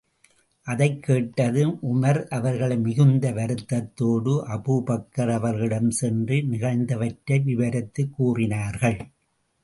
[0.67, 8.99] அதைக் கேட்டதும் உமர் அவர்கள் மிகுந்த வருத்தத்தோடு, அபூபக்கர் அவர்களிடம் சென்று நிகழ்ந்தவற்றை விவரித்துக் கூறினார்கள்!